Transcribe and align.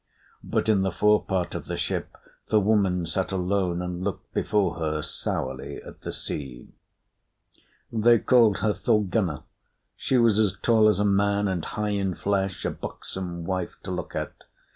But 0.43 0.67
in 0.67 0.81
the 0.81 0.91
fore 0.91 1.23
part 1.23 1.53
of 1.53 1.67
the 1.67 1.77
ship, 1.77 2.17
the 2.47 2.59
woman 2.59 3.05
sat 3.05 3.31
alone, 3.31 3.83
and 3.83 4.03
looked 4.03 4.33
before 4.33 4.79
her 4.79 5.03
sourly 5.03 5.75
at 5.83 6.01
the 6.01 6.11
sea. 6.11 6.73
They 7.91 8.17
called 8.17 8.57
her 8.65 8.73
Thorgunna. 8.73 9.43
She 9.95 10.17
was 10.17 10.39
as 10.39 10.55
tall 10.63 10.87
as 10.87 10.97
a 10.97 11.05
man 11.05 11.47
and 11.47 11.63
high 11.63 11.89
in 11.89 12.15
flesh, 12.15 12.65
a 12.65 12.71
buxom 12.71 13.43
wife 13.45 13.75
to 13.83 13.91
look 13.91 14.15
at. 14.15 14.33